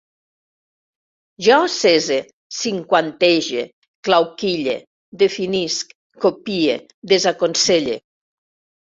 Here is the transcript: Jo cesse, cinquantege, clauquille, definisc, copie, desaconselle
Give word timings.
Jo 1.47 1.57
cesse, 1.73 2.17
cinquantege, 2.61 3.67
clauquille, 4.09 4.77
definisc, 5.25 5.97
copie, 6.27 6.83
desaconselle 7.17 8.05